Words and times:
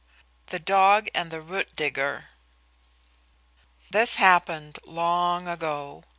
THE 0.47 0.57
DOG 0.57 1.09
AND 1.13 1.29
THE 1.29 1.41
ROOT 1.43 1.75
DIGGER 1.75 2.29
This 3.91 4.15
happened 4.15 4.79
long 4.83 5.47
ago. 5.47 6.05